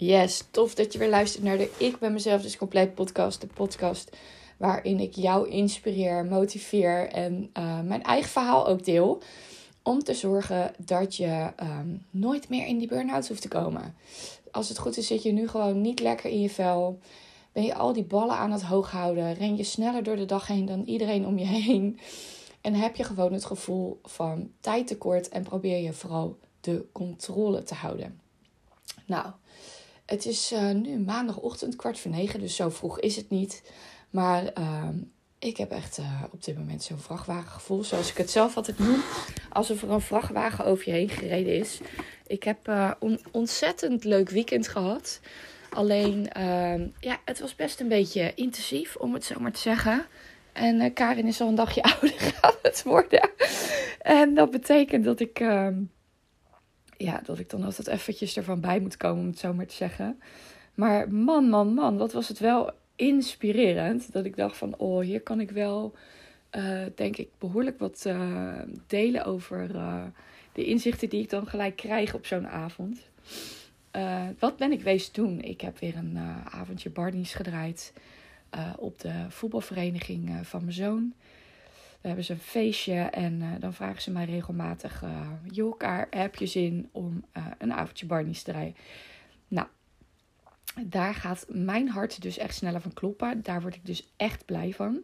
Yes, 0.00 0.44
tof 0.50 0.74
dat 0.74 0.92
je 0.92 0.98
weer 0.98 1.08
luistert 1.08 1.44
naar 1.44 1.58
de 1.58 1.70
Ik 1.78 1.98
ben 1.98 2.12
mezelf 2.12 2.42
dus 2.42 2.56
compleet 2.56 2.94
podcast. 2.94 3.40
De 3.40 3.46
podcast 3.46 4.16
waarin 4.56 5.00
ik 5.00 5.14
jou 5.14 5.48
inspireer, 5.48 6.24
motiveer 6.24 7.08
en 7.08 7.50
uh, 7.58 7.80
mijn 7.80 8.02
eigen 8.02 8.30
verhaal 8.30 8.66
ook 8.66 8.84
deel. 8.84 9.22
Om 9.82 10.02
te 10.02 10.14
zorgen 10.14 10.74
dat 10.76 11.16
je 11.16 11.52
um, 11.62 12.06
nooit 12.10 12.48
meer 12.48 12.66
in 12.66 12.78
die 12.78 12.88
burn-out 12.88 13.28
hoeft 13.28 13.42
te 13.42 13.48
komen. 13.48 13.94
Als 14.50 14.68
het 14.68 14.78
goed 14.78 14.96
is, 14.96 15.06
zit 15.06 15.22
je 15.22 15.32
nu 15.32 15.48
gewoon 15.48 15.80
niet 15.80 16.00
lekker 16.00 16.30
in 16.30 16.40
je 16.40 16.50
vel. 16.50 16.98
Ben 17.52 17.62
je 17.62 17.74
al 17.74 17.92
die 17.92 18.04
ballen 18.04 18.36
aan 18.36 18.52
het 18.52 18.62
hoog 18.62 18.90
houden? 18.90 19.34
Ren 19.34 19.56
je 19.56 19.64
sneller 19.64 20.02
door 20.02 20.16
de 20.16 20.24
dag 20.24 20.46
heen 20.46 20.66
dan 20.66 20.84
iedereen 20.84 21.26
om 21.26 21.38
je 21.38 21.46
heen? 21.46 21.98
En 22.60 22.74
heb 22.74 22.96
je 22.96 23.04
gewoon 23.04 23.32
het 23.32 23.44
gevoel 23.44 24.00
van 24.02 24.50
tijdtekort 24.60 25.28
en 25.28 25.42
probeer 25.42 25.82
je 25.82 25.92
vooral 25.92 26.38
de 26.60 26.86
controle 26.92 27.62
te 27.62 27.74
houden. 27.74 28.20
Nou, 29.06 29.26
het 30.08 30.26
is 30.26 30.52
uh, 30.52 30.70
nu 30.70 30.98
maandagochtend, 30.98 31.76
kwart 31.76 31.98
voor 31.98 32.10
negen, 32.10 32.40
dus 32.40 32.56
zo 32.56 32.68
vroeg 32.68 33.00
is 33.00 33.16
het 33.16 33.30
niet. 33.30 33.62
Maar 34.10 34.42
uh, 34.58 34.88
ik 35.38 35.56
heb 35.56 35.70
echt 35.70 35.98
uh, 35.98 36.22
op 36.30 36.44
dit 36.44 36.58
moment 36.58 36.82
zo'n 36.82 36.98
vrachtwagengevoel, 36.98 37.84
zoals 37.84 38.10
ik 38.10 38.16
het 38.16 38.30
zelf 38.30 38.56
altijd 38.56 38.78
noem. 38.78 39.02
Alsof 39.50 39.82
er 39.82 39.90
een 39.90 40.00
vrachtwagen 40.00 40.64
over 40.64 40.88
je 40.88 40.92
heen 40.92 41.08
gereden 41.08 41.56
is. 41.56 41.80
Ik 42.26 42.42
heb 42.42 42.66
een 42.66 43.18
eh, 43.18 43.24
ontzettend 43.30 44.04
leuk 44.04 44.30
weekend 44.30 44.68
gehad. 44.68 45.20
Alleen, 45.70 46.32
ehm, 46.32 46.86
ja, 47.00 47.20
het 47.24 47.40
was 47.40 47.54
best 47.54 47.80
een 47.80 47.88
beetje 47.88 48.32
intensief, 48.34 48.96
om 48.96 49.14
het 49.14 49.24
zo 49.24 49.40
maar 49.40 49.52
te 49.52 49.60
zeggen. 49.60 50.06
En 50.52 50.92
Karin 50.92 51.26
is 51.26 51.40
al 51.40 51.48
een 51.48 51.54
dagje 51.54 51.82
ouder 51.92 52.38
aan 52.40 52.54
het 52.62 52.82
worden. 52.82 53.30
En 53.98 54.34
dat 54.34 54.50
betekent 54.50 55.04
dat 55.04 55.20
ik 55.20 55.40
ehm, 55.40 55.74
ja, 56.98 57.20
dat 57.24 57.38
ik 57.38 57.50
dan 57.50 57.64
altijd 57.64 57.86
eventjes 57.86 58.36
ervan 58.36 58.60
bij 58.60 58.80
moet 58.80 58.96
komen, 58.96 59.20
om 59.20 59.26
het 59.26 59.38
zo 59.38 59.54
maar 59.54 59.66
te 59.66 59.74
zeggen. 59.74 60.20
Maar 60.74 61.12
man, 61.12 61.48
man, 61.48 61.74
man, 61.74 61.96
wat 61.96 62.12
was 62.12 62.28
het 62.28 62.38
wel 62.38 62.70
inspirerend. 62.96 64.12
Dat 64.12 64.24
ik 64.24 64.36
dacht 64.36 64.56
van, 64.56 64.76
oh, 64.76 65.00
hier 65.00 65.20
kan 65.20 65.40
ik 65.40 65.50
wel, 65.50 65.94
uh, 66.56 66.82
denk 66.94 67.16
ik, 67.16 67.28
behoorlijk 67.38 67.78
wat 67.78 68.04
uh, 68.06 68.52
delen 68.86 69.24
over 69.24 69.70
uh, 69.74 70.02
de 70.52 70.64
inzichten 70.64 71.08
die 71.08 71.22
ik 71.22 71.30
dan 71.30 71.46
gelijk 71.46 71.76
krijg 71.76 72.14
op 72.14 72.26
zo'n 72.26 72.48
avond. 72.48 73.00
wat 74.38 74.56
ben 74.56 74.72
ik 74.72 74.82
wezen 74.82 75.12
doen? 75.12 75.40
Ik 75.40 75.60
heb 75.60 75.78
weer 75.78 75.96
een 75.96 76.18
avondje 76.44 76.90
Barnies 76.90 77.34
gedraaid 77.34 77.92
op 78.76 79.00
de 79.00 79.26
voetbalvereniging 79.28 80.30
van 80.42 80.60
mijn 80.60 80.72
zoon. 80.72 81.12
We 82.00 82.06
hebben 82.06 82.24
ze 82.24 82.32
een 82.32 82.38
feestje 82.38 83.00
en 83.00 83.40
uh, 83.40 83.48
dan 83.58 83.74
vragen 83.74 84.02
ze 84.02 84.10
mij 84.10 84.24
regelmatig: 84.24 85.02
uh, 85.02 85.30
joh, 85.50 86.02
heb 86.10 86.36
je 86.36 86.46
zin 86.46 86.88
om 86.92 87.24
uh, 87.36 87.46
een 87.58 87.72
avondje 87.72 88.06
Barney's 88.06 88.42
te 88.42 88.52
rijden? 88.52 88.76
Nou, 89.48 89.66
daar 90.86 91.14
gaat 91.14 91.46
mijn 91.48 91.88
hart 91.88 92.22
dus 92.22 92.38
echt 92.38 92.54
sneller 92.54 92.80
van 92.80 92.92
kloppen. 92.92 93.42
Daar 93.42 93.60
word 93.60 93.74
ik 93.74 93.86
dus 93.86 94.12
echt 94.16 94.44
blij 94.44 94.72
van. 94.72 95.00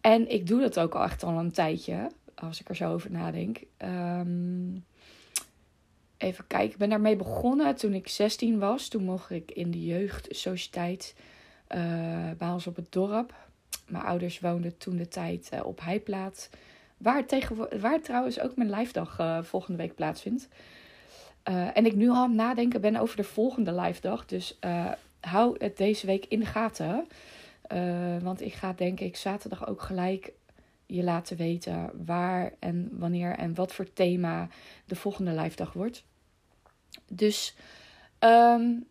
En 0.00 0.30
ik 0.30 0.46
doe 0.46 0.60
dat 0.60 0.78
ook 0.78 0.94
al 0.94 1.02
echt 1.02 1.22
al 1.22 1.38
een 1.38 1.52
tijdje, 1.52 2.10
als 2.34 2.60
ik 2.60 2.68
er 2.68 2.76
zo 2.76 2.92
over 2.92 3.10
nadenk. 3.10 3.60
Um, 3.78 4.84
even 6.16 6.46
kijken, 6.46 6.70
ik 6.70 6.76
ben 6.76 6.88
daarmee 6.88 7.16
begonnen 7.16 7.76
toen 7.76 7.94
ik 7.94 8.08
16 8.08 8.58
was. 8.58 8.88
Toen 8.88 9.04
mocht 9.04 9.30
ik 9.30 9.50
in 9.50 9.70
de 9.70 9.84
jeugdsociëteit 9.84 11.14
bij 12.38 12.50
ons 12.50 12.66
op 12.66 12.76
het 12.76 12.92
dorp 12.92 13.34
mijn 13.86 14.04
ouders 14.04 14.40
woonden 14.40 14.78
toen 14.78 14.96
de 14.96 15.08
tijd 15.08 15.50
uh, 15.54 15.64
op 15.64 15.80
Heiplaat. 15.80 16.50
Waar, 16.96 17.26
tegen, 17.26 17.80
waar 17.80 18.00
trouwens 18.00 18.40
ook 18.40 18.56
mijn 18.56 18.70
live 18.70 18.92
dag 18.92 19.18
uh, 19.18 19.42
volgende 19.42 19.78
week 19.78 19.94
plaatsvindt. 19.94 20.48
Uh, 21.48 21.76
en 21.76 21.86
ik 21.86 21.94
nu 21.94 22.08
al 22.08 22.14
aan 22.14 22.28
het 22.28 22.36
nadenken 22.36 22.80
ben 22.80 22.96
over 22.96 23.16
de 23.16 23.24
volgende 23.24 23.74
live 23.74 24.00
dag. 24.00 24.26
Dus 24.26 24.58
hou 25.20 25.56
het 25.58 25.76
deze 25.76 26.06
week 26.06 26.26
in 26.28 26.40
de 26.40 26.46
gaten. 26.46 27.06
want 28.22 28.40
ik 28.40 28.52
ga 28.52 28.72
denk 28.72 29.00
ik 29.00 29.16
zaterdag 29.16 29.66
ook 29.66 29.82
gelijk 29.82 30.32
je 30.86 31.02
laten 31.02 31.36
weten 31.36 31.90
waar 32.04 32.52
en 32.58 32.88
wanneer 32.92 33.36
en 33.36 33.54
wat 33.54 33.72
voor 33.72 33.92
thema 33.92 34.48
de 34.84 34.96
volgende 34.96 35.32
live 35.40 35.56
dag 35.56 35.72
wordt. 35.72 36.04
Dus 37.08 37.56
um, 38.18 38.86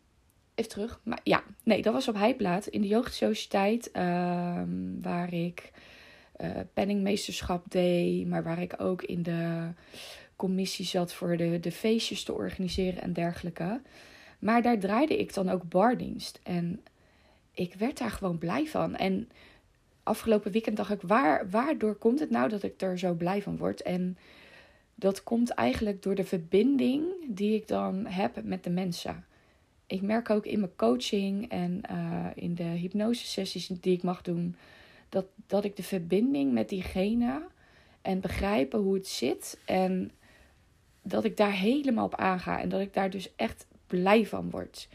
Even 0.56 0.72
terug. 0.72 1.00
Maar 1.04 1.20
ja, 1.24 1.44
nee, 1.64 1.82
dat 1.82 1.94
was 1.94 2.08
op 2.08 2.16
Heiplaat 2.16 2.68
in 2.68 2.82
de 2.82 2.88
jeugdsociëteit. 2.88 3.90
Uh, 3.94 4.62
waar 5.02 5.34
ik 5.34 5.72
uh, 6.42 6.50
penningmeesterschap 6.74 7.72
deed. 7.72 8.28
Maar 8.28 8.44
waar 8.44 8.62
ik 8.62 8.74
ook 8.78 9.04
in 9.04 9.24
de 9.24 9.70
commissie 10.36 10.86
zat 10.86 11.14
voor 11.14 11.38
de, 11.38 11.60
de 11.60 11.72
feestjes 11.72 12.24
te 12.24 12.34
organiseren 12.34 13.02
en 13.02 13.14
dergelijke. 13.14 13.82
Maar 14.40 14.62
daar 14.62 14.80
draaide 14.80 15.18
ik 15.18 15.34
dan 15.34 15.50
ook 15.50 15.70
bardienst. 15.70 16.40
En 16.44 16.84
ik 17.54 17.74
werd 17.74 17.98
daar 17.98 18.12
gewoon 18.12 18.38
blij 18.38 18.68
van. 18.68 18.96
En 18.96 19.30
afgelopen 20.04 20.52
weekend 20.52 20.78
dacht 20.78 20.92
ik, 20.92 21.02
waar, 21.02 21.50
waardoor 21.50 21.96
komt 21.96 22.20
het 22.20 22.30
nou 22.30 22.50
dat 22.50 22.64
ik 22.64 22.82
er 22.82 23.00
zo 23.00 23.14
blij 23.14 23.42
van 23.42 23.58
word? 23.58 23.82
En 23.82 24.18
dat 24.96 25.24
komt 25.24 25.50
eigenlijk 25.50 26.04
door 26.04 26.16
de 26.16 26.24
verbinding 26.24 27.04
die 27.28 27.56
ik 27.56 27.68
dan 27.68 28.06
heb 28.06 28.44
met 28.44 28.64
de 28.64 28.70
mensen 28.70 29.26
ik 29.92 30.02
merk 30.02 30.30
ook 30.30 30.46
in 30.46 30.60
mijn 30.60 30.76
coaching 30.76 31.50
en 31.50 31.82
uh, 31.92 32.26
in 32.36 32.56
de 32.56 32.64
hypnosesessies 32.64 33.68
die 33.68 33.94
ik 33.94 34.04
mag 34.04 34.22
doen, 34.22 34.56
dat, 35.10 35.26
dat 35.48 35.64
ik 35.64 35.76
de 35.76 35.84
verbinding 35.84 36.54
met 36.54 36.70
diegene 36.70 37.48
en 38.02 38.20
begrijpen 38.20 38.80
hoe 38.80 38.94
het 38.94 39.08
zit 39.08 39.60
en 39.66 40.12
dat 41.02 41.24
ik 41.24 41.38
daar 41.38 41.52
helemaal 41.52 42.06
op 42.06 42.16
aanga 42.16 42.62
en 42.62 42.70
dat 42.70 42.82
ik 42.82 42.94
daar 42.94 43.10
dus 43.10 43.36
echt 43.36 43.66
blij 43.88 44.26
van 44.26 44.50
word. 44.50 44.88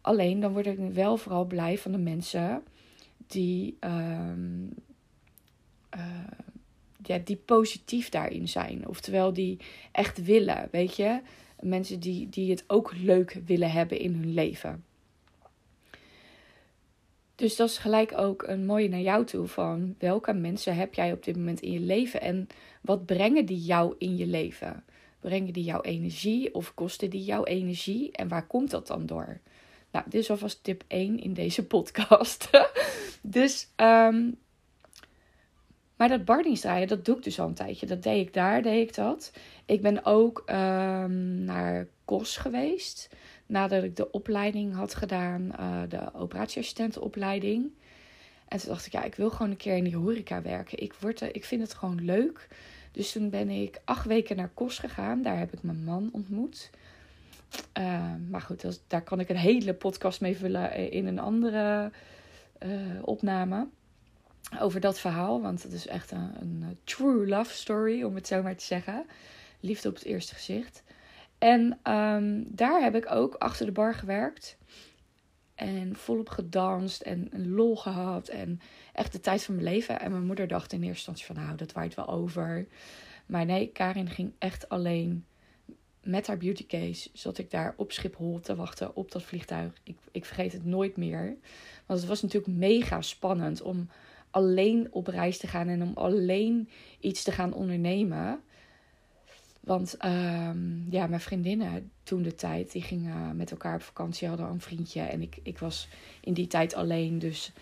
Alleen 0.00 0.40
dan 0.40 0.52
word 0.52 0.66
ik 0.66 0.78
wel 0.78 1.16
vooral 1.16 1.44
blij 1.44 1.78
van 1.78 1.92
de 1.92 1.98
mensen 1.98 2.62
die, 3.26 3.76
uh, 3.80 4.32
uh, 5.96 6.00
ja, 7.02 7.18
die 7.24 7.36
positief 7.36 8.08
daarin 8.08 8.48
zijn. 8.48 8.88
Oftewel 8.88 9.32
die 9.32 9.58
echt 9.92 10.24
willen, 10.24 10.68
weet 10.70 10.96
je 10.96 11.20
mensen 11.62 12.00
die, 12.00 12.28
die 12.28 12.50
het 12.50 12.64
ook 12.66 12.92
leuk 12.96 13.40
willen 13.46 13.70
hebben 13.70 13.98
in 13.98 14.14
hun 14.14 14.34
leven. 14.34 14.84
Dus 17.34 17.56
dat 17.56 17.68
is 17.68 17.78
gelijk 17.78 18.18
ook 18.18 18.42
een 18.42 18.66
mooie 18.66 18.88
naar 18.88 19.00
jou 19.00 19.24
toe 19.24 19.46
van 19.46 19.94
welke 19.98 20.32
mensen 20.32 20.76
heb 20.76 20.94
jij 20.94 21.12
op 21.12 21.24
dit 21.24 21.36
moment 21.36 21.60
in 21.60 21.72
je 21.72 21.80
leven 21.80 22.20
en 22.20 22.46
wat 22.80 23.06
brengen 23.06 23.46
die 23.46 23.60
jou 23.60 23.94
in 23.98 24.16
je 24.16 24.26
leven? 24.26 24.84
Brengen 25.20 25.52
die 25.52 25.64
jouw 25.64 25.80
energie 25.80 26.54
of 26.54 26.74
kosten 26.74 27.10
die 27.10 27.24
jouw 27.24 27.44
energie 27.44 28.12
en 28.12 28.28
waar 28.28 28.46
komt 28.46 28.70
dat 28.70 28.86
dan 28.86 29.06
door? 29.06 29.40
Nou, 29.90 30.04
dit 30.08 30.20
is 30.20 30.30
alvast 30.30 30.64
tip 30.64 30.84
1 30.86 31.18
in 31.18 31.34
deze 31.34 31.66
podcast. 31.66 32.50
dus 33.22 33.68
um, 33.76 34.38
maar 36.02 36.10
dat 36.10 36.24
bardingsdraaien, 36.24 36.88
dat 36.88 37.04
doe 37.04 37.16
ik 37.16 37.22
dus 37.22 37.40
al 37.40 37.46
een 37.46 37.54
tijdje. 37.54 37.86
Dat 37.86 38.02
deed 38.02 38.26
ik 38.26 38.34
daar, 38.34 38.62
deed 38.62 38.88
ik 38.88 38.94
dat. 38.94 39.32
Ik 39.66 39.82
ben 39.82 40.04
ook 40.04 40.42
um, 40.46 41.44
naar 41.44 41.86
KOS 42.04 42.36
geweest. 42.36 43.08
Nadat 43.46 43.82
ik 43.82 43.96
de 43.96 44.10
opleiding 44.10 44.74
had 44.74 44.94
gedaan, 44.94 45.52
uh, 45.60 45.80
de 45.88 46.14
operatieassistentenopleiding. 46.14 47.70
En 48.48 48.58
toen 48.58 48.68
dacht 48.68 48.86
ik, 48.86 48.92
ja, 48.92 49.02
ik 49.02 49.14
wil 49.14 49.30
gewoon 49.30 49.50
een 49.50 49.56
keer 49.56 49.76
in 49.76 49.84
die 49.84 49.96
horeca 49.96 50.42
werken. 50.42 50.82
Ik, 50.82 50.92
word 50.92 51.20
ik 51.20 51.44
vind 51.44 51.62
het 51.62 51.74
gewoon 51.74 52.04
leuk. 52.04 52.48
Dus 52.92 53.12
toen 53.12 53.30
ben 53.30 53.48
ik 53.48 53.80
acht 53.84 54.06
weken 54.06 54.36
naar 54.36 54.50
KOS 54.54 54.78
gegaan. 54.78 55.22
Daar 55.22 55.38
heb 55.38 55.52
ik 55.52 55.62
mijn 55.62 55.84
man 55.84 56.08
ontmoet. 56.12 56.70
Uh, 57.78 58.14
maar 58.28 58.40
goed, 58.40 58.60
dat, 58.60 58.82
daar 58.86 59.02
kan 59.02 59.20
ik 59.20 59.28
een 59.28 59.36
hele 59.36 59.74
podcast 59.74 60.20
mee 60.20 60.36
vullen 60.36 60.90
in 60.90 61.06
een 61.06 61.18
andere 61.18 61.90
uh, 62.62 62.70
opname 63.02 63.66
over 64.60 64.80
dat 64.80 65.00
verhaal. 65.00 65.42
Want 65.42 65.62
het 65.62 65.72
is 65.72 65.86
echt 65.86 66.10
een, 66.10 66.30
een, 66.40 66.78
true 66.84 67.26
love 67.26 67.52
story, 67.54 68.02
om 68.02 68.14
het 68.14 68.26
zo 68.26 68.42
maar 68.42 68.56
te 68.56 68.64
zeggen. 68.64 69.06
Liefde 69.60 69.88
op 69.88 69.94
het 69.94 70.04
eerste 70.04 70.34
gezicht. 70.34 70.82
En 71.38 71.78
um, 71.92 72.46
daar 72.48 72.82
heb 72.82 72.94
ik 72.94 73.10
ook 73.10 73.34
achter 73.34 73.66
de 73.66 73.72
bar 73.72 73.94
gewerkt. 73.94 74.56
En 75.54 75.96
volop 75.96 76.28
gedanst 76.28 77.00
en 77.00 77.30
lol 77.54 77.76
gehad. 77.76 78.28
En 78.28 78.60
echt 78.92 79.12
de 79.12 79.20
tijd 79.20 79.44
van 79.44 79.54
mijn 79.54 79.66
leven. 79.66 80.00
En 80.00 80.10
mijn 80.10 80.26
moeder 80.26 80.48
dacht 80.48 80.72
in 80.72 80.82
eerste 80.82 81.10
instantie 81.10 81.26
van 81.26 81.44
nou, 81.44 81.56
dat 81.56 81.72
waait 81.72 81.94
wel 81.94 82.08
over. 82.08 82.66
Maar 83.26 83.44
nee, 83.44 83.66
Karin 83.66 84.10
ging 84.10 84.32
echt 84.38 84.68
alleen 84.68 85.24
met 86.02 86.26
haar 86.26 86.36
beautycase. 86.36 87.10
Zat 87.12 87.38
ik 87.38 87.50
daar 87.50 87.74
op 87.76 87.92
Schiphol 87.92 88.40
te 88.40 88.54
wachten 88.54 88.96
op 88.96 89.10
dat 89.10 89.22
vliegtuig. 89.22 89.72
Ik, 89.82 89.96
ik 90.10 90.24
vergeet 90.24 90.52
het 90.52 90.64
nooit 90.64 90.96
meer. 90.96 91.36
Want 91.86 92.00
het 92.00 92.08
was 92.08 92.22
natuurlijk 92.22 92.58
mega 92.58 93.00
spannend 93.00 93.62
om 93.62 93.88
alleen 94.32 94.88
op 94.90 95.06
reis 95.06 95.38
te 95.38 95.46
gaan 95.46 95.68
en 95.68 95.82
om 95.82 95.92
alleen 95.94 96.68
iets 97.00 97.22
te 97.22 97.32
gaan 97.32 97.52
ondernemen. 97.52 98.40
Want 99.60 99.96
um, 100.04 100.86
ja, 100.90 101.06
mijn 101.06 101.20
vriendinnen 101.20 101.90
toen 102.02 102.22
de 102.22 102.34
tijd, 102.34 102.72
die 102.72 102.82
gingen 102.82 103.36
met 103.36 103.50
elkaar 103.50 103.74
op 103.74 103.82
vakantie, 103.82 104.28
hadden 104.28 104.46
een 104.46 104.60
vriendje. 104.60 105.00
En 105.00 105.22
ik, 105.22 105.38
ik 105.42 105.58
was 105.58 105.88
in 106.20 106.32
die 106.32 106.46
tijd 106.46 106.74
alleen, 106.74 107.18
dus 107.18 107.52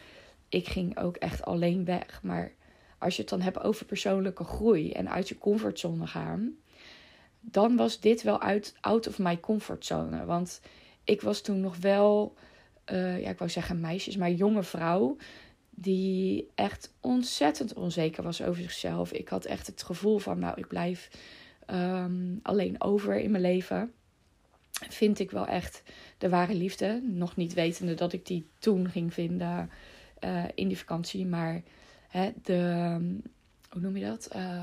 ik 0.48 0.68
ging 0.68 0.98
ook 0.98 1.16
echt 1.16 1.44
alleen 1.44 1.84
weg. 1.84 2.22
Maar 2.22 2.52
als 2.98 3.14
je 3.14 3.20
het 3.20 3.30
dan 3.30 3.40
hebt 3.40 3.62
over 3.62 3.86
persoonlijke 3.86 4.44
groei 4.44 4.92
en 4.92 5.10
uit 5.10 5.28
je 5.28 5.38
comfortzone 5.38 6.06
gaan, 6.06 6.54
dan 7.40 7.76
was 7.76 8.00
dit 8.00 8.22
wel 8.22 8.40
uit 8.40 8.74
out 8.80 9.08
of 9.08 9.18
my 9.18 9.40
comfortzone. 9.40 10.24
Want 10.24 10.60
ik 11.04 11.20
was 11.20 11.40
toen 11.40 11.60
nog 11.60 11.76
wel, 11.76 12.34
uh, 12.92 13.20
ja, 13.20 13.30
ik 13.30 13.38
wou 13.38 13.50
zeggen 13.50 13.80
meisjes, 13.80 14.16
maar 14.16 14.30
jonge 14.30 14.62
vrouw. 14.62 15.16
Die 15.82 16.48
echt 16.54 16.92
ontzettend 17.00 17.74
onzeker 17.74 18.22
was 18.22 18.42
over 18.42 18.62
zichzelf. 18.62 19.12
Ik 19.12 19.28
had 19.28 19.44
echt 19.44 19.66
het 19.66 19.82
gevoel 19.82 20.18
van, 20.18 20.38
nou, 20.38 20.58
ik 20.58 20.66
blijf 20.66 21.10
um, 21.70 22.40
alleen 22.42 22.80
over 22.80 23.20
in 23.20 23.30
mijn 23.30 23.42
leven. 23.42 23.92
Vind 24.88 25.18
ik 25.18 25.30
wel 25.30 25.46
echt 25.46 25.82
de 26.18 26.28
ware 26.28 26.54
liefde. 26.54 27.02
Nog 27.04 27.36
niet 27.36 27.54
wetende 27.54 27.94
dat 27.94 28.12
ik 28.12 28.26
die 28.26 28.46
toen 28.58 28.90
ging 28.90 29.14
vinden 29.14 29.70
uh, 30.24 30.44
in 30.54 30.68
die 30.68 30.78
vakantie. 30.78 31.26
Maar 31.26 31.62
hè, 32.08 32.30
de, 32.42 32.96
hoe 33.70 33.80
noem 33.80 33.96
je 33.96 34.04
dat? 34.04 34.30
Uh, 34.36 34.62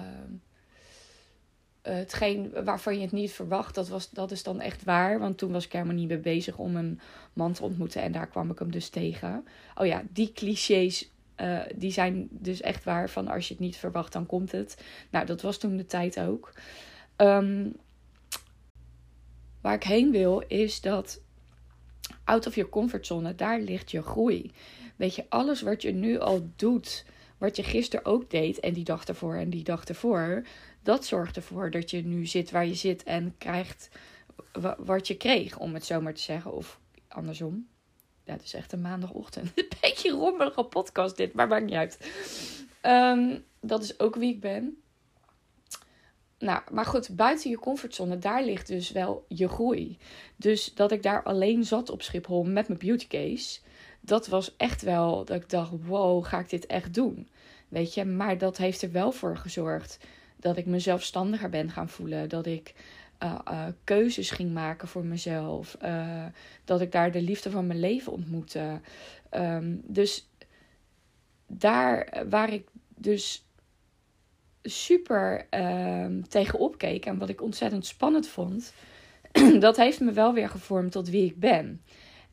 hetgeen 1.93 2.63
waarvan 2.63 2.95
je 2.95 3.01
het 3.01 3.11
niet 3.11 3.31
verwacht, 3.31 3.75
dat, 3.75 3.87
was, 3.87 4.09
dat 4.09 4.31
is 4.31 4.43
dan 4.43 4.59
echt 4.59 4.83
waar. 4.83 5.19
Want 5.19 5.37
toen 5.37 5.51
was 5.51 5.65
ik 5.65 5.71
helemaal 5.71 5.95
niet 5.95 6.07
mee 6.07 6.19
bezig 6.19 6.57
om 6.57 6.75
een 6.75 6.99
man 7.33 7.53
te 7.53 7.63
ontmoeten. 7.63 8.01
En 8.01 8.11
daar 8.11 8.27
kwam 8.27 8.51
ik 8.51 8.59
hem 8.59 8.71
dus 8.71 8.89
tegen. 8.89 9.45
Oh 9.75 9.85
ja, 9.85 10.03
die 10.09 10.31
clichés, 10.31 11.11
uh, 11.41 11.59
die 11.75 11.91
zijn 11.91 12.27
dus 12.31 12.61
echt 12.61 12.83
waar. 12.83 13.09
Van 13.09 13.27
als 13.27 13.47
je 13.47 13.53
het 13.53 13.63
niet 13.63 13.75
verwacht, 13.75 14.13
dan 14.13 14.25
komt 14.25 14.51
het. 14.51 14.83
Nou, 15.09 15.25
dat 15.25 15.41
was 15.41 15.57
toen 15.57 15.77
de 15.77 15.85
tijd 15.85 16.19
ook. 16.19 16.53
Um, 17.17 17.75
waar 19.61 19.75
ik 19.75 19.83
heen 19.83 20.11
wil, 20.11 20.43
is 20.47 20.81
dat 20.81 21.21
out 22.23 22.47
of 22.47 22.55
your 22.55 22.69
comfortzone, 22.69 23.35
daar 23.35 23.59
ligt 23.59 23.91
je 23.91 24.01
groei. 24.01 24.51
Weet 24.95 25.15
je, 25.15 25.25
alles 25.29 25.61
wat 25.61 25.81
je 25.81 25.91
nu 25.91 26.19
al 26.19 26.49
doet, 26.55 27.05
wat 27.37 27.55
je 27.55 27.63
gisteren 27.63 28.05
ook 28.05 28.29
deed 28.29 28.59
en 28.59 28.73
die 28.73 28.83
dag 28.83 29.05
ervoor 29.05 29.35
en 29.35 29.49
die 29.49 29.63
dag 29.63 29.85
ervoor, 29.85 30.43
dat 30.83 31.05
zorgt 31.05 31.35
ervoor 31.35 31.71
dat 31.71 31.91
je 31.91 32.05
nu 32.05 32.25
zit 32.25 32.51
waar 32.51 32.65
je 32.65 32.75
zit 32.75 33.03
en 33.03 33.35
krijgt 33.37 33.89
wat 34.77 35.07
je 35.07 35.17
kreeg, 35.17 35.59
om 35.59 35.73
het 35.73 35.85
zo 35.85 36.01
maar 36.01 36.13
te 36.13 36.21
zeggen. 36.21 36.53
Of 36.53 36.79
andersom. 37.07 37.67
Het 38.23 38.43
is 38.43 38.53
echt 38.53 38.71
een 38.71 38.81
maandagochtend. 38.81 39.51
Een 39.55 39.67
beetje 39.81 40.11
rommelige 40.11 40.63
podcast 40.63 41.17
dit, 41.17 41.33
maar 41.33 41.47
maakt 41.47 41.65
niet 41.65 41.73
uit. 41.73 42.11
Um, 42.81 43.43
dat 43.59 43.83
is 43.83 43.99
ook 43.99 44.15
wie 44.15 44.33
ik 44.33 44.39
ben. 44.39 44.81
Nou, 46.39 46.61
maar 46.71 46.85
goed, 46.85 47.15
buiten 47.15 47.49
je 47.49 47.59
comfortzone, 47.59 48.17
daar 48.17 48.43
ligt 48.43 48.67
dus 48.67 48.91
wel 48.91 49.25
je 49.27 49.47
groei. 49.47 49.97
Dus 50.35 50.73
dat 50.73 50.91
ik 50.91 51.03
daar 51.03 51.23
alleen 51.23 51.63
zat 51.63 51.89
op 51.89 52.01
Schiphol 52.01 52.43
met 52.43 52.67
mijn 52.67 52.79
beauty 52.79 53.07
case, 53.07 53.59
dat 54.07 54.27
was 54.27 54.55
echt 54.57 54.81
wel 54.81 55.25
dat 55.25 55.41
ik 55.41 55.49
dacht: 55.49 55.71
wow, 55.85 56.25
ga 56.25 56.39
ik 56.39 56.49
dit 56.49 56.65
echt 56.65 56.93
doen? 56.93 57.29
Weet 57.67 57.93
je, 57.93 58.05
maar 58.05 58.37
dat 58.37 58.57
heeft 58.57 58.81
er 58.81 58.91
wel 58.91 59.11
voor 59.11 59.37
gezorgd 59.37 59.99
dat 60.35 60.57
ik 60.57 60.65
me 60.65 60.79
zelfstandiger 60.79 61.49
ben 61.49 61.69
gaan 61.69 61.89
voelen. 61.89 62.29
Dat 62.29 62.45
ik 62.45 62.73
uh, 63.23 63.39
uh, 63.51 63.65
keuzes 63.83 64.31
ging 64.31 64.53
maken 64.53 64.87
voor 64.87 65.05
mezelf. 65.05 65.77
Uh, 65.83 66.25
dat 66.65 66.81
ik 66.81 66.91
daar 66.91 67.11
de 67.11 67.21
liefde 67.21 67.51
van 67.51 67.67
mijn 67.67 67.79
leven 67.79 68.11
ontmoette. 68.11 68.81
Um, 69.31 69.81
dus 69.85 70.29
daar 71.47 72.23
waar 72.29 72.53
ik 72.53 72.67
dus 72.95 73.45
super 74.63 75.47
uh, 75.51 76.05
tegenop 76.27 76.77
keek 76.77 77.05
en 77.05 77.17
wat 77.17 77.29
ik 77.29 77.41
ontzettend 77.41 77.85
spannend 77.85 78.27
vond, 78.27 78.73
dat 79.59 79.77
heeft 79.77 79.99
me 79.99 80.11
wel 80.11 80.33
weer 80.33 80.49
gevormd 80.49 80.91
tot 80.91 81.09
wie 81.09 81.25
ik 81.25 81.39
ben. 81.39 81.81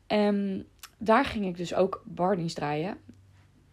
En 0.07 0.67
daar 0.97 1.25
ging 1.25 1.45
ik 1.45 1.57
dus 1.57 1.73
ook 1.73 2.03
Barney's 2.05 2.53
draaien. 2.53 2.97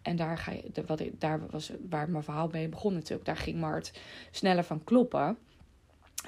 En 0.01 0.15
daar, 0.15 0.37
ga 0.37 0.51
je, 0.51 0.83
wat 0.85 1.03
daar 1.19 1.49
was 1.49 1.71
waar 1.89 2.09
mijn 2.09 2.23
verhaal 2.23 2.49
mee 2.51 2.69
begon 2.69 2.93
natuurlijk. 2.93 3.25
Daar 3.25 3.37
ging 3.37 3.59
Mart 3.59 3.99
sneller 4.31 4.63
van 4.63 4.83
kloppen. 4.83 5.37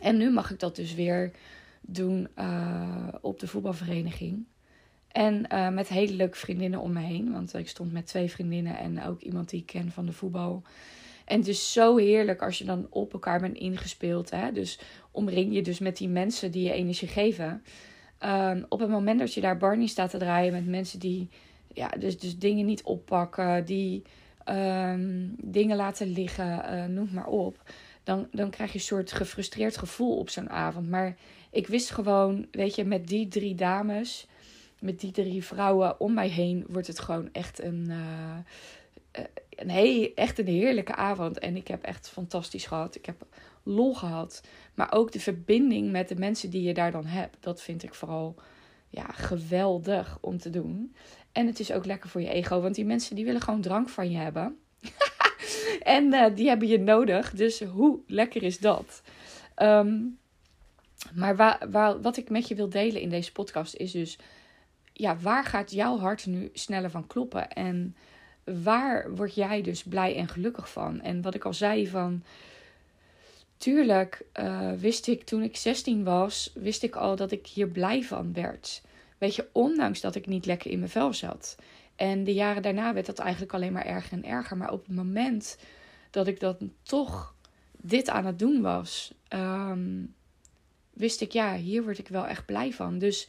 En 0.02 0.18
nu 0.18 0.32
mag 0.32 0.52
ik 0.52 0.60
dat 0.60 0.76
dus 0.76 0.94
weer 0.94 1.32
doen 1.82 2.28
uh, 2.40 3.08
op 3.22 3.40
de 3.40 3.48
voetbalvereniging. 3.48 4.46
En 5.08 5.46
uh, 5.54 5.70
met 5.70 5.88
hele 5.88 6.14
leuke 6.14 6.38
vriendinnen 6.38 6.80
om 6.80 6.94
me 6.94 7.00
heen. 7.00 7.32
Want 7.32 7.54
ik 7.54 7.70
stond 7.70 7.92
met 7.92 8.08
twee 8.08 8.32
vriendinnen 8.32 8.78
en 8.78 9.04
ook 9.04 9.22
iemand 9.22 9.50
die 9.50 9.60
ik 9.60 9.66
ken 9.66 9.92
van 9.92 10.06
de 10.06 10.12
voetbal. 10.12 10.64
En 11.26 11.40
het 11.40 11.48
is 11.48 11.72
zo 11.74 11.98
heerlijk 11.98 12.42
als 12.42 12.58
je 12.58 12.66
dan 12.66 12.88
op 12.90 13.14
elkaar 13.14 13.40
bent 13.40 13.58
ingespeeld. 13.58 14.30
Hè? 14.30 14.52
Dus 14.52 14.80
omring 15.12 15.54
je 15.54 15.62
dus 15.62 15.80
met 15.80 15.98
die 15.98 16.10
mensen 16.10 16.52
die 16.52 16.64
je 16.64 16.74
energie 16.74 17.08
geven. 17.08 17.64
Um, 18.24 18.66
op 18.70 18.80
het 18.80 18.90
moment 18.90 19.20
dat 19.20 19.34
je 19.34 19.42
daar 19.42 19.58
Barney 19.58 19.88
staat 19.88 20.10
te 20.10 20.18
draaien 20.18 20.54
met 20.54 20.68
mensen 20.68 21.00
die 21.00 21.30
ja, 21.74 21.88
dus, 21.88 22.20
dus 22.20 22.38
dingen 22.38 22.66
niet 22.66 22.84
oppakken, 22.84 23.66
die 23.66 24.02
um, 24.50 25.36
dingen 25.38 25.76
laten 25.76 26.08
liggen, 26.08 26.66
uh, 26.74 26.86
noem 26.86 27.10
maar 27.12 27.28
op. 27.28 27.62
Dan, 28.04 28.28
dan 28.32 28.50
krijg 28.50 28.72
je 28.72 28.78
een 28.78 28.84
soort 28.84 29.12
gefrustreerd 29.12 29.78
gevoel 29.78 30.18
op 30.18 30.30
zo'n 30.30 30.50
avond. 30.50 30.90
Maar 30.90 31.16
ik 31.52 31.68
wist 31.68 31.92
gewoon, 31.92 32.48
weet 32.52 32.76
je, 32.76 32.86
met 32.86 33.08
die 33.08 33.28
drie 33.28 33.56
dames, 33.56 34.28
met 34.80 35.00
die 35.00 35.12
drie 35.12 35.44
vrouwen 35.44 36.00
om 36.00 36.14
mij 36.14 36.30
heen, 36.30 36.66
wordt 36.70 36.88
het 36.88 37.00
gewoon 37.00 37.30
echt 37.32 37.64
een. 37.64 37.86
Uh, 37.90 38.38
echt 40.16 40.40
een 40.40 40.48
heerlijke 40.48 40.96
avond. 40.96 41.40
En 41.40 41.56
ik 41.56 41.68
heb 41.68 41.84
echt 41.84 42.10
fantastisch 42.10 42.66
gehad. 42.66 42.96
Ik 42.96 43.06
heb 43.06 43.26
lol 43.66 43.94
gehad. 43.94 44.42
Maar 44.74 44.94
ook 44.94 45.12
de 45.12 45.20
verbinding 45.20 45.92
met 45.92 46.08
de 46.08 46.16
mensen 46.16 46.50
die 46.50 46.62
je 46.62 46.74
daar 46.74 46.92
dan 46.92 47.06
hebt. 47.06 47.38
Dat 47.40 47.62
vind 47.62 47.84
ik 47.84 47.94
vooral 47.94 48.36
ja, 48.90 49.06
geweldig 49.12 50.18
om 50.22 50.38
te 50.38 50.50
doen. 50.50 50.96
En 51.32 51.48
het 51.48 51.60
is 51.60 51.72
ook 51.72 51.86
lekker 51.86 52.10
voor 52.10 52.22
je 52.22 52.30
ego. 52.30 52.62
Want 52.62 52.76
die 52.76 52.86
mensen 52.86 53.16
die 53.16 53.26
willen 53.26 53.42
gewoon 53.42 53.62
drank 53.62 53.90
van 53.90 54.12
je 54.12 54.18
hebben. 54.18 54.58
en 55.96 56.14
uh, 56.14 56.26
die 56.36 56.48
hebben 56.48 56.68
je 56.68 56.80
nodig. 56.80 57.32
Dus 57.32 57.62
hoe 57.62 58.00
lekker 58.08 58.44
is 58.44 58.60
dat? 58.60 59.02
Um, 59.58 60.18
maar 61.14 61.36
waar, 61.36 62.02
wat 62.02 62.18
ik 62.18 62.30
met 62.30 62.48
je 62.48 62.56
wil 62.56 62.70
delen 62.70 63.02
in 63.02 63.10
deze 63.10 63.32
podcast 63.32 63.76
is 63.76 63.92
dus... 63.92 64.18
Ja, 64.94 65.18
waar 65.18 65.44
gaat 65.44 65.72
jouw 65.72 65.98
hart 65.98 66.26
nu 66.26 66.50
sneller 66.54 66.90
van 66.90 67.08
kloppen? 67.08 67.50
En 67.50 67.96
waar 68.44 69.16
word 69.16 69.36
jij 69.36 69.62
dus 69.62 69.84
blij 69.84 70.16
en 70.16 70.28
gelukkig 70.28 70.72
van? 70.72 71.02
En 71.02 71.22
wat 71.22 71.36
ik 71.36 71.46
al 71.46 71.54
zei 71.54 71.88
van. 71.88 72.24
Tuurlijk 73.58 74.26
uh, 74.40 74.72
wist 74.72 75.08
ik 75.08 75.24
toen 75.24 75.42
ik 75.42 75.58
16 75.58 76.04
was, 76.04 76.52
wist 76.54 76.84
ik 76.84 76.96
al 76.96 77.16
dat 77.16 77.32
ik 77.32 77.48
hier 77.48 77.68
blij 77.68 78.04
van 78.04 78.34
werd. 78.34 78.82
Weet 79.18 79.36
je, 79.36 79.48
ondanks 79.52 80.02
dat 80.02 80.16
ik 80.16 80.28
niet 80.28 80.46
lekker 80.46 80.72
in 80.72 80.80
mijn 80.80 80.92
vel 80.92 81.14
zat. 81.14 81.56
En 81.96 82.24
de 82.24 82.34
jaren 82.34 82.62
daarna 82.62 82.94
werd 82.94 83.06
dat 83.06 83.20
eigenlijk 83.20 83.54
alleen 83.54 83.74
maar 83.74 83.86
erger 83.86 84.12
en 84.12 84.26
erger. 84.26 84.58
Maar 84.58 84.72
op 84.72 84.86
het 84.86 84.96
moment 84.96 85.58
dat 86.12 86.28
ik 86.28 86.40
dat 86.40 86.62
toch 86.84 87.36
dit 87.72 88.10
aan 88.10 88.26
het 88.26 88.40
doen 88.40 88.62
was, 88.62 89.14
um, 89.30 90.14
wist 90.94 91.22
ik, 91.22 91.32
ja, 91.32 91.56
hier 91.56 91.84
word 91.84 91.98
ik 91.98 92.08
wel 92.08 92.28
echt 92.28 92.46
blij 92.46 92.74
van. 92.74 92.98
Dus 92.98 93.28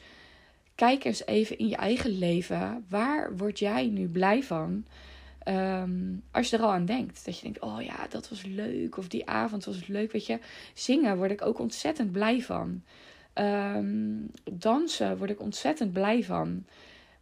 kijk 0.74 1.04
eens 1.04 1.26
even 1.26 1.58
in 1.58 1.68
je 1.68 1.76
eigen 1.76 2.18
leven. 2.18 2.84
Waar 2.88 3.36
word 3.36 3.58
jij 3.58 3.86
nu 3.86 4.08
blij 4.08 4.42
van? 4.42 4.86
Um, 5.48 6.22
als 6.30 6.50
je 6.50 6.56
er 6.56 6.62
al 6.62 6.72
aan 6.72 6.84
denkt. 6.84 7.24
Dat 7.24 7.36
je 7.36 7.42
denkt, 7.42 7.60
oh 7.60 7.82
ja, 7.82 8.06
dat 8.08 8.28
was 8.28 8.42
leuk. 8.42 8.96
Of 8.96 9.08
die 9.08 9.26
avond 9.28 9.64
was 9.64 9.86
leuk. 9.86 10.12
Weet 10.12 10.26
je, 10.26 10.38
zingen 10.74 11.16
word 11.16 11.30
ik 11.30 11.42
ook 11.42 11.58
ontzettend 11.58 12.12
blij 12.12 12.42
van. 12.42 12.82
Um, 13.34 14.30
dansen 14.52 15.18
word 15.18 15.30
ik 15.30 15.40
ontzettend 15.40 15.92
blij 15.92 16.24
van. 16.24 16.64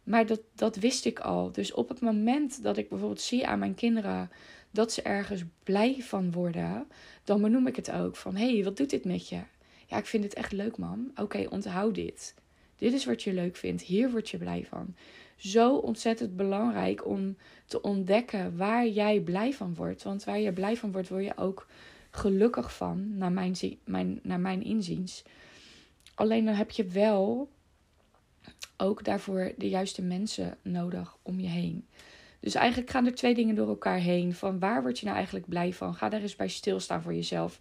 Maar 0.03 0.25
dat, 0.25 0.41
dat 0.55 0.75
wist 0.75 1.05
ik 1.05 1.19
al. 1.19 1.51
Dus 1.51 1.73
op 1.73 1.89
het 1.89 2.01
moment 2.01 2.63
dat 2.63 2.77
ik 2.77 2.89
bijvoorbeeld 2.89 3.21
zie 3.21 3.47
aan 3.47 3.59
mijn 3.59 3.75
kinderen 3.75 4.29
dat 4.71 4.91
ze 4.91 5.01
ergens 5.01 5.43
blij 5.63 5.95
van 5.99 6.31
worden, 6.31 6.87
dan 7.23 7.41
benoem 7.41 7.67
ik 7.67 7.75
het 7.75 7.91
ook 7.91 8.15
van: 8.15 8.35
hey, 8.35 8.63
wat 8.63 8.77
doet 8.77 8.89
dit 8.89 9.05
met 9.05 9.29
je? 9.29 9.41
Ja, 9.87 9.97
ik 9.97 10.05
vind 10.05 10.23
het 10.23 10.33
echt 10.33 10.51
leuk, 10.51 10.77
man. 10.77 11.11
Oké, 11.15 11.47
onthoud 11.49 11.95
dit. 11.95 12.35
Dit 12.77 12.93
is 12.93 13.05
wat 13.05 13.23
je 13.23 13.33
leuk 13.33 13.55
vindt. 13.55 13.81
Hier 13.81 14.11
word 14.11 14.29
je 14.29 14.37
blij 14.37 14.65
van. 14.69 14.95
Zo 15.35 15.75
ontzettend 15.75 16.35
belangrijk 16.35 17.07
om 17.07 17.37
te 17.65 17.81
ontdekken 17.81 18.57
waar 18.57 18.87
jij 18.87 19.19
blij 19.19 19.53
van 19.53 19.75
wordt. 19.75 20.03
Want 20.03 20.23
waar 20.23 20.39
je 20.39 20.53
blij 20.53 20.77
van 20.77 20.91
wordt, 20.91 21.09
word 21.09 21.23
je 21.23 21.37
ook 21.37 21.67
gelukkig 22.11 22.75
van, 22.75 23.17
naar 23.17 23.31
mijn, 23.31 23.55
mijn, 23.83 24.19
naar 24.23 24.39
mijn 24.39 24.63
inziens. 24.63 25.23
Alleen 26.15 26.45
dan 26.45 26.53
heb 26.53 26.71
je 26.71 26.85
wel 26.85 27.49
ook 28.77 29.03
daarvoor 29.03 29.53
de 29.57 29.69
juiste 29.69 30.01
mensen 30.01 30.57
nodig 30.61 31.17
om 31.21 31.39
je 31.39 31.47
heen. 31.47 31.87
Dus 32.39 32.55
eigenlijk 32.55 32.89
gaan 32.89 33.05
er 33.05 33.15
twee 33.15 33.35
dingen 33.35 33.55
door 33.55 33.67
elkaar 33.67 33.97
heen. 33.97 34.33
Van 34.33 34.59
waar 34.59 34.81
word 34.81 34.99
je 34.99 35.05
nou 35.05 35.17
eigenlijk 35.17 35.47
blij 35.47 35.73
van? 35.73 35.95
Ga 35.95 36.09
daar 36.09 36.21
eens 36.21 36.35
bij 36.35 36.47
stilstaan 36.47 37.01
voor 37.01 37.13
jezelf. 37.13 37.59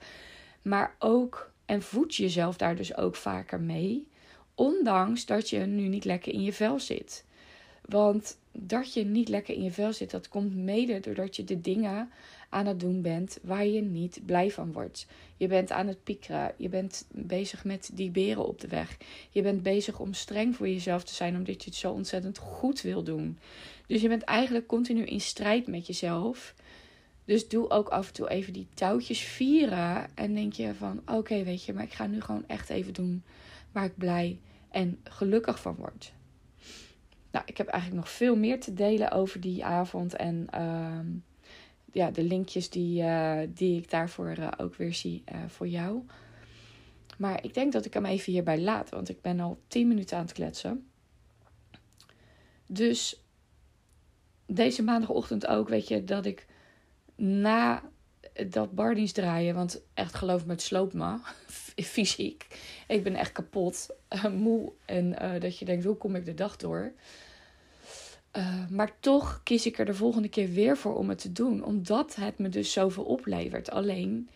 Maar 0.62 0.94
ook, 0.98 1.52
en 1.64 1.82
voed 1.82 2.14
jezelf 2.14 2.56
daar 2.56 2.76
dus 2.76 2.96
ook 2.96 3.16
vaker 3.16 3.60
mee. 3.60 4.08
Ondanks 4.54 5.26
dat 5.26 5.50
je 5.50 5.58
nu 5.58 5.88
niet 5.88 6.04
lekker 6.04 6.32
in 6.32 6.42
je 6.42 6.52
vel 6.52 6.80
zit. 6.80 7.24
Want 7.88 8.38
dat 8.52 8.94
je 8.94 9.04
niet 9.04 9.28
lekker 9.28 9.54
in 9.54 9.62
je 9.62 9.70
vel 9.70 9.92
zit, 9.92 10.10
dat 10.10 10.28
komt 10.28 10.54
mede 10.56 11.00
doordat 11.00 11.36
je 11.36 11.44
de 11.44 11.60
dingen 11.60 12.10
aan 12.48 12.66
het 12.66 12.80
doen 12.80 13.02
bent 13.02 13.38
waar 13.42 13.66
je 13.66 13.82
niet 13.82 14.20
blij 14.26 14.50
van 14.50 14.72
wordt. 14.72 15.06
Je 15.36 15.46
bent 15.46 15.70
aan 15.70 15.86
het 15.86 16.04
piekeren. 16.04 16.52
Je 16.56 16.68
bent 16.68 17.06
bezig 17.10 17.64
met 17.64 17.90
die 17.92 18.10
beren 18.10 18.46
op 18.46 18.60
de 18.60 18.68
weg. 18.68 18.96
Je 19.30 19.42
bent 19.42 19.62
bezig 19.62 20.00
om 20.00 20.14
streng 20.14 20.56
voor 20.56 20.68
jezelf 20.68 21.04
te 21.04 21.14
zijn 21.14 21.36
omdat 21.36 21.62
je 21.62 21.70
het 21.70 21.78
zo 21.78 21.92
ontzettend 21.92 22.38
goed 22.38 22.80
wil 22.80 23.02
doen. 23.02 23.38
Dus 23.86 24.02
je 24.02 24.08
bent 24.08 24.22
eigenlijk 24.22 24.66
continu 24.66 25.04
in 25.04 25.20
strijd 25.20 25.66
met 25.66 25.86
jezelf. 25.86 26.54
Dus 27.24 27.48
doe 27.48 27.70
ook 27.70 27.88
af 27.88 28.06
en 28.06 28.12
toe 28.12 28.28
even 28.28 28.52
die 28.52 28.66
touwtjes 28.74 29.20
vieren. 29.20 30.06
En 30.14 30.34
denk 30.34 30.52
je 30.52 30.74
van 30.74 31.02
oké, 31.06 31.42
weet 31.42 31.64
je, 31.64 31.72
maar 31.72 31.84
ik 31.84 31.92
ga 31.92 32.06
nu 32.06 32.20
gewoon 32.20 32.44
echt 32.46 32.70
even 32.70 32.92
doen 32.92 33.22
waar 33.72 33.84
ik 33.84 33.98
blij 33.98 34.38
en 34.70 35.00
gelukkig 35.04 35.60
van 35.60 35.74
wordt. 35.74 36.12
Nou, 37.34 37.46
ik 37.46 37.56
heb 37.56 37.66
eigenlijk 37.66 38.04
nog 38.04 38.12
veel 38.12 38.36
meer 38.36 38.60
te 38.60 38.74
delen 38.74 39.10
over 39.10 39.40
die 39.40 39.64
avond 39.64 40.16
en 40.16 40.46
ehm, 40.50 41.06
ja, 41.92 42.10
de 42.10 42.22
linkjes 42.22 42.70
die, 42.70 43.02
uh, 43.02 43.40
die 43.48 43.78
ik 43.78 43.90
daarvoor 43.90 44.34
uh, 44.38 44.48
ook 44.56 44.74
weer 44.74 44.94
zie 44.94 45.24
uh, 45.32 45.38
voor 45.46 45.68
jou. 45.68 46.02
Maar 47.18 47.44
ik 47.44 47.54
denk 47.54 47.72
dat 47.72 47.84
ik 47.84 47.94
hem 47.94 48.04
even 48.04 48.32
hierbij 48.32 48.60
laat, 48.60 48.90
want 48.90 49.08
ik 49.08 49.20
ben 49.20 49.40
al 49.40 49.58
10 49.68 49.88
minuten 49.88 50.16
aan 50.16 50.22
het 50.22 50.32
kletsen. 50.32 50.88
Dus 52.66 53.22
deze 54.46 54.82
maandagochtend 54.82 55.46
ook, 55.46 55.68
weet 55.68 55.88
je, 55.88 56.04
dat 56.04 56.26
ik 56.26 56.46
na 57.16 57.82
dat 58.48 58.74
bardienst 58.74 59.14
draaien, 59.14 59.54
want 59.54 59.82
echt 59.94 60.14
geloof 60.14 60.46
me, 60.46 60.52
het 60.52 60.62
sloopt 60.62 60.94
me 60.94 61.18
fysiek. 61.82 62.46
Ik 62.88 63.02
ben 63.02 63.14
echt 63.14 63.32
kapot, 63.32 63.96
moe 64.32 64.72
en 64.84 65.38
dat 65.40 65.58
je 65.58 65.64
denkt, 65.64 65.84
hoe 65.84 65.96
kom 65.96 66.14
ik 66.14 66.24
de 66.24 66.34
dag 66.34 66.56
door? 66.56 66.92
Uh, 68.36 68.68
maar 68.70 68.92
toch 69.00 69.40
kies 69.42 69.66
ik 69.66 69.78
er 69.78 69.84
de 69.84 69.94
volgende 69.94 70.28
keer 70.28 70.50
weer 70.50 70.76
voor 70.76 70.96
om 70.96 71.08
het 71.08 71.18
te 71.18 71.32
doen. 71.32 71.64
Omdat 71.64 72.14
het 72.14 72.38
me 72.38 72.48
dus 72.48 72.72
zoveel 72.72 73.04
oplevert. 73.04 73.70
Alleen 73.70 74.28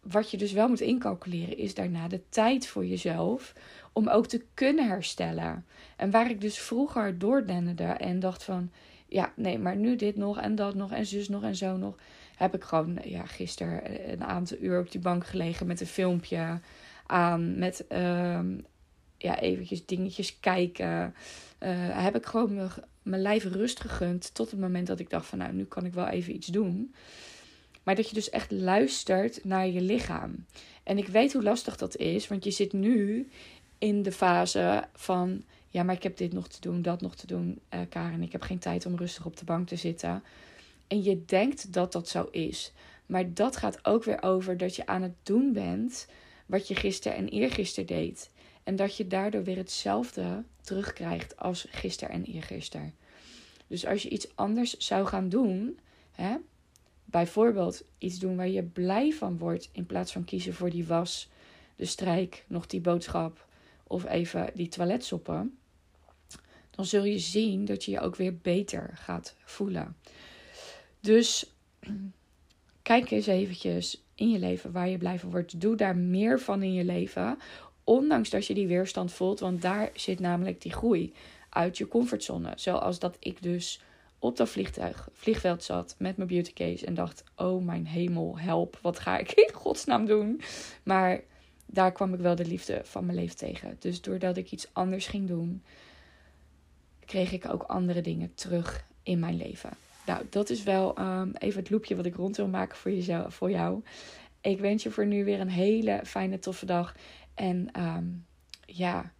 wat 0.00 0.30
je 0.30 0.36
dus 0.36 0.52
wel 0.52 0.68
moet 0.68 0.80
incalculeren 0.80 1.56
is 1.56 1.74
daarna 1.74 2.08
de 2.08 2.20
tijd 2.28 2.66
voor 2.66 2.86
jezelf. 2.86 3.52
Om 3.92 4.08
ook 4.08 4.26
te 4.26 4.44
kunnen 4.54 4.88
herstellen. 4.88 5.66
En 5.96 6.10
waar 6.10 6.30
ik 6.30 6.40
dus 6.40 6.58
vroeger 6.58 7.18
doordennerde 7.18 7.84
en 7.84 8.20
dacht 8.20 8.44
van... 8.44 8.70
Ja, 9.08 9.32
nee, 9.36 9.58
maar 9.58 9.76
nu 9.76 9.96
dit 9.96 10.16
nog 10.16 10.40
en 10.40 10.54
dat 10.54 10.74
nog 10.74 10.92
en 10.92 11.06
zus 11.06 11.28
nog 11.28 11.42
en 11.42 11.56
zo 11.56 11.76
nog. 11.76 11.96
Heb 12.36 12.54
ik 12.54 12.64
gewoon 12.64 12.98
ja, 13.04 13.26
gisteren 13.26 14.10
een 14.12 14.24
aantal 14.24 14.56
uur 14.60 14.80
op 14.80 14.90
die 14.90 15.00
bank 15.00 15.26
gelegen 15.26 15.66
met 15.66 15.80
een 15.80 15.86
filmpje 15.86 16.60
aan. 17.06 17.58
Met 17.58 17.84
uh, 17.92 18.40
ja, 19.18 19.40
eventjes 19.40 19.86
dingetjes 19.86 20.40
kijken. 20.40 21.14
Uh, 21.60 22.02
heb 22.04 22.16
ik 22.16 22.26
gewoon 22.26 22.70
mijn 23.02 23.22
lijf 23.22 23.44
rust 23.44 23.80
gegund 23.80 24.34
tot 24.34 24.50
het 24.50 24.60
moment 24.60 24.86
dat 24.86 25.00
ik 25.00 25.10
dacht 25.10 25.26
van 25.26 25.38
nou, 25.38 25.52
nu 25.52 25.64
kan 25.64 25.84
ik 25.84 25.94
wel 25.94 26.08
even 26.08 26.34
iets 26.34 26.46
doen. 26.46 26.94
Maar 27.82 27.94
dat 27.94 28.08
je 28.08 28.14
dus 28.14 28.30
echt 28.30 28.50
luistert 28.50 29.44
naar 29.44 29.68
je 29.68 29.80
lichaam. 29.80 30.46
En 30.82 30.98
ik 30.98 31.06
weet 31.06 31.32
hoe 31.32 31.42
lastig 31.42 31.76
dat 31.76 31.96
is, 31.96 32.28
want 32.28 32.44
je 32.44 32.50
zit 32.50 32.72
nu 32.72 33.28
in 33.78 34.02
de 34.02 34.12
fase 34.12 34.84
van 34.92 35.44
ja, 35.76 35.82
maar 35.82 35.94
ik 35.94 36.02
heb 36.02 36.16
dit 36.16 36.32
nog 36.32 36.48
te 36.48 36.60
doen, 36.60 36.82
dat 36.82 37.00
nog 37.00 37.16
te 37.16 37.26
doen, 37.26 37.60
uh, 37.74 37.80
Karen. 37.88 38.22
Ik 38.22 38.32
heb 38.32 38.42
geen 38.42 38.58
tijd 38.58 38.86
om 38.86 38.96
rustig 38.96 39.26
op 39.26 39.36
de 39.36 39.44
bank 39.44 39.68
te 39.68 39.76
zitten. 39.76 40.22
En 40.86 41.02
je 41.02 41.24
denkt 41.24 41.72
dat 41.72 41.92
dat 41.92 42.08
zo 42.08 42.28
is. 42.30 42.72
Maar 43.06 43.34
dat 43.34 43.56
gaat 43.56 43.84
ook 43.84 44.04
weer 44.04 44.22
over 44.22 44.56
dat 44.56 44.76
je 44.76 44.86
aan 44.86 45.02
het 45.02 45.14
doen 45.22 45.52
bent 45.52 46.06
wat 46.46 46.68
je 46.68 46.74
gisteren 46.74 47.18
en 47.18 47.28
eergisteren 47.28 47.86
deed. 47.86 48.30
En 48.62 48.76
dat 48.76 48.96
je 48.96 49.06
daardoor 49.06 49.44
weer 49.44 49.56
hetzelfde 49.56 50.44
terugkrijgt 50.60 51.36
als 51.36 51.66
gisteren 51.70 52.14
en 52.14 52.24
eergisteren. 52.24 52.94
Dus 53.66 53.86
als 53.86 54.02
je 54.02 54.08
iets 54.08 54.36
anders 54.36 54.76
zou 54.76 55.06
gaan 55.06 55.28
doen, 55.28 55.78
hè, 56.12 56.36
bijvoorbeeld 57.04 57.84
iets 57.98 58.18
doen 58.18 58.36
waar 58.36 58.48
je 58.48 58.62
blij 58.62 59.12
van 59.12 59.38
wordt, 59.38 59.68
in 59.72 59.86
plaats 59.86 60.12
van 60.12 60.24
kiezen 60.24 60.54
voor 60.54 60.70
die 60.70 60.86
was, 60.86 61.28
de 61.76 61.84
strijk, 61.84 62.44
nog 62.46 62.66
die 62.66 62.80
boodschap 62.80 63.46
of 63.82 64.04
even 64.04 64.50
die 64.54 64.68
toiletsoppen, 64.68 65.58
dan 66.70 66.84
zul 66.84 67.04
je 67.04 67.18
zien 67.18 67.64
dat 67.64 67.84
je 67.84 67.90
je 67.90 68.00
ook 68.00 68.16
weer 68.16 68.36
beter 68.36 68.90
gaat 68.94 69.34
voelen. 69.44 69.96
Dus 71.00 71.52
kijk 72.82 73.10
eens 73.10 73.26
eventjes 73.26 74.04
in 74.14 74.30
je 74.30 74.38
leven 74.38 74.72
waar 74.72 74.88
je 74.88 74.98
blij 74.98 75.18
van 75.18 75.30
wordt. 75.30 75.60
Doe 75.60 75.76
daar 75.76 75.96
meer 75.96 76.40
van 76.40 76.62
in 76.62 76.72
je 76.72 76.84
leven 76.84 77.38
Ondanks 77.86 78.30
dat 78.30 78.46
je 78.46 78.54
die 78.54 78.66
weerstand 78.66 79.12
voelt, 79.12 79.40
want 79.40 79.62
daar 79.62 79.90
zit 79.94 80.20
namelijk 80.20 80.60
die 80.60 80.72
groei 80.72 81.14
uit 81.48 81.78
je 81.78 81.88
comfortzone. 81.88 82.52
Zoals 82.56 82.98
dat 82.98 83.16
ik 83.20 83.42
dus 83.42 83.80
op 84.18 84.36
dat 84.36 84.48
vliegtuig, 84.48 85.08
vliegveld 85.12 85.62
zat 85.64 85.94
met 85.98 86.16
mijn 86.16 86.28
beauty 86.28 86.52
case 86.52 86.86
en 86.86 86.94
dacht: 86.94 87.24
Oh 87.36 87.64
mijn 87.64 87.86
hemel, 87.86 88.38
help, 88.38 88.78
wat 88.82 88.98
ga 88.98 89.18
ik 89.18 89.32
in 89.32 89.50
godsnaam 89.54 90.06
doen? 90.06 90.40
Maar 90.82 91.20
daar 91.66 91.92
kwam 91.92 92.14
ik 92.14 92.20
wel 92.20 92.34
de 92.34 92.44
liefde 92.44 92.80
van 92.84 93.06
mijn 93.06 93.18
leven 93.18 93.36
tegen. 93.36 93.76
Dus 93.78 94.00
doordat 94.00 94.36
ik 94.36 94.50
iets 94.52 94.68
anders 94.72 95.06
ging 95.06 95.28
doen, 95.28 95.62
kreeg 97.04 97.32
ik 97.32 97.48
ook 97.48 97.62
andere 97.62 98.00
dingen 98.00 98.34
terug 98.34 98.86
in 99.02 99.18
mijn 99.18 99.36
leven. 99.36 99.70
Nou, 100.06 100.26
dat 100.30 100.50
is 100.50 100.62
wel 100.62 100.98
um, 100.98 101.32
even 101.38 101.60
het 101.60 101.70
loopje 101.70 101.96
wat 101.96 102.06
ik 102.06 102.14
rond 102.14 102.36
wil 102.36 102.48
maken 102.48 102.76
voor, 102.76 102.90
jezelf, 102.90 103.34
voor 103.34 103.50
jou. 103.50 103.82
Ik 104.40 104.60
wens 104.60 104.82
je 104.82 104.90
voor 104.90 105.06
nu 105.06 105.24
weer 105.24 105.40
een 105.40 105.48
hele 105.48 106.00
fijne, 106.04 106.38
toffe 106.38 106.66
dag. 106.66 106.94
En 107.34 107.80
um, 107.80 108.26
ja, 108.66 109.12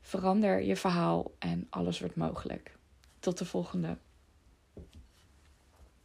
verander 0.00 0.62
je 0.62 0.76
verhaal 0.76 1.32
en 1.38 1.66
alles 1.70 2.00
wordt 2.00 2.16
mogelijk. 2.16 2.76
Tot 3.18 3.38
de 3.38 3.44
volgende. 3.44 3.96